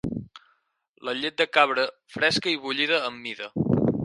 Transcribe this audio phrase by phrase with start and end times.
[1.09, 1.85] La llet de cabra,
[2.17, 3.53] fresca i bullida amb mida.